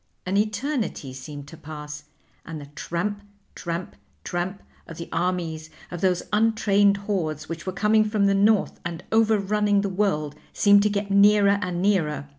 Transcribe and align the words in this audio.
An 0.25 0.35
eternity 0.35 1.13
seemed 1.13 1.47
to 1.49 1.57
pass, 1.57 2.05
and 2.43 2.59
the 2.59 2.65
tramp, 2.73 3.21
tramp, 3.53 3.95
tramp 4.23 4.63
of 4.87 4.97
the 4.97 5.07
armies 5.11 5.69
of 5.91 6.01
those 6.01 6.23
untrained 6.33 6.97
hordes 7.05 7.47
which 7.47 7.67
were 7.67 7.71
coming 7.71 8.03
from 8.03 8.25
the 8.25 8.33
North 8.33 8.79
and 8.83 9.03
overrunning 9.11 9.81
the 9.81 9.89
world 9.89 10.33
seemed 10.53 10.81
to 10.81 10.89
get 10.89 11.11
nearer 11.11 11.59
and 11.61 11.83
nearer. 11.83 12.29